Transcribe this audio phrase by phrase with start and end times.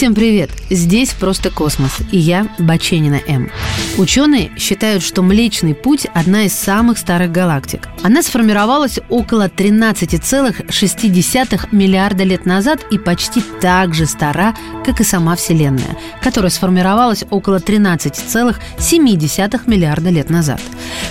[0.00, 0.48] Всем привет!
[0.70, 3.50] Здесь «Просто космос» и я, Баченина М.
[3.98, 7.86] Ученые считают, что Млечный Путь– одна из самых старых галактик.
[8.02, 14.56] Она сформировалась около 13,6 миллиарда лет назад и почти так же стара,
[14.86, 20.62] как и сама Вселенная, которая сформировалась около 13,7 миллиарда лет назад.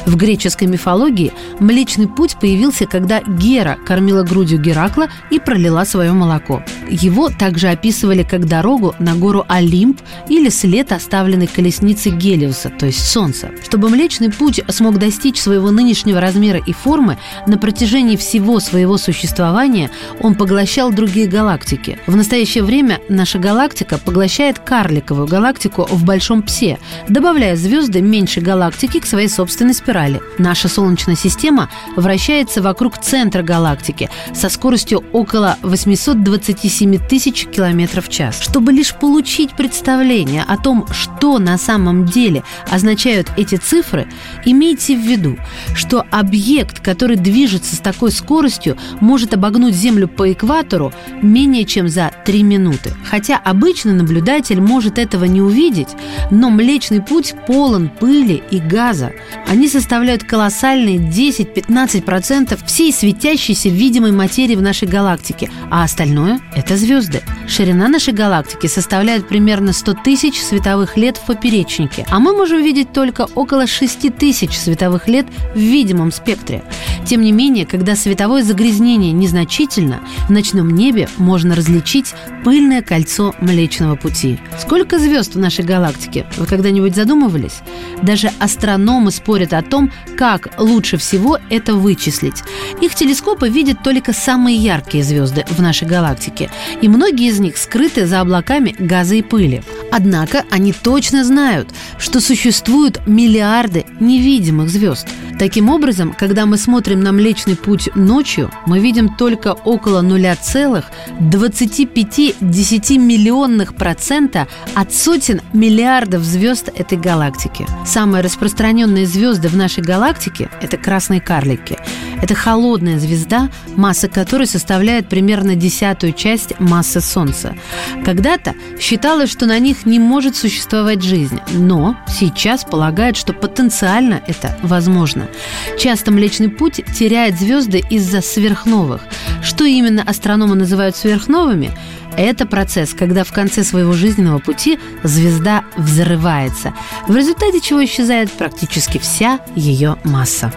[0.08, 6.64] В греческой мифологии Млечный Путь появился, когда Гера кормила грудью Геракла и пролила свое молоко.
[6.90, 13.06] Его также описывали как дорогу на гору Олимп или след, оставленный колесницей Гелиуса, то есть
[13.06, 13.52] Солнца.
[13.64, 19.92] Чтобы Млечный Путь смог достичь своего нынешнего размера и формы, на протяжении всего своего существования
[20.22, 22.00] он поглощал другие галактики.
[22.08, 29.00] В настоящее время наша галактика поглощает карликовую галактику в Большом Псе, добавляя звезды меньшей галактики
[29.00, 30.22] к своей собственной спирали.
[30.38, 38.42] Наша Солнечная система вращается вокруг центра галактики со скоростью около 827 тысяч километров в час.
[38.42, 44.08] Чтобы лишь получить представление о том, что на самом деле означают эти цифры,
[44.46, 45.38] имейте в виду,
[45.76, 52.12] что объект, который движется с такой скоростью, может обогнуть Землю по экватору менее чем за
[52.26, 52.94] 3 минуты.
[53.10, 55.90] Хотя обычный наблюдатель может этого не увидеть,
[56.32, 59.12] но Млечный Путь полон пыли и газа.
[59.48, 67.22] Они составляют колоссальные 10-15% всей светящейся видимой материи в нашей галактике, а остальное– это звезды.
[67.48, 72.92] Ширина нашей галактики составляет примерно 100 тысяч световых лет в поперечнике, а мы можем видеть
[72.92, 76.64] только около 6 тысяч световых лет в видимом спектре.
[77.06, 83.96] Тем не менее, когда световое загрязнение незначительно, в ночном небе можно различить пыльное кольцо Млечного
[83.96, 84.40] Пути.
[84.60, 86.26] Сколько звезд в нашей галактике?
[86.38, 87.62] Вы когда-нибудь задумывались?
[88.02, 92.44] Даже астрономы спорят о том, как лучше всего это вычислить.
[92.82, 96.50] Их телескопы видят только самые яркие звезды в нашей галактике,
[96.82, 99.62] и многие из них скрыты за облаками газа и пыли.
[99.92, 105.08] Однако они точно знают, что существуют миллиарды невидимых звезд.
[105.40, 113.76] Таким образом, когда мы смотрим на Млечный Путь ночью, мы видим только около 0,25 миллионных
[113.76, 117.66] процента от сотен миллиардов звезд этой галактики.
[117.86, 121.78] Самые распространенные звезды в нашей галактике– это красные карлики.
[122.22, 127.56] Это холодная звезда, масса которой составляет примерно десятую часть массы Солнца.
[128.04, 134.58] Когда-то считалось, что на них не может существовать жизнь, но сейчас полагают, что потенциально это
[134.64, 135.29] возможно.
[135.78, 139.02] Часто Млечный Путь теряет звезды из-за сверхновых.
[139.42, 141.72] Что именно астрономы называют сверхновыми?
[142.18, 146.74] Это процесс, когда в конце своего жизненного пути звезда взрывается,
[147.08, 150.52] в результате чего исчезает практически вся ее масса.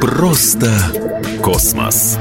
[0.00, 0.72] Просто
[1.42, 2.18] космос.